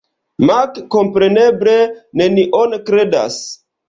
[0.49, 1.75] Mark kompreneble
[2.21, 3.39] nenion kredas.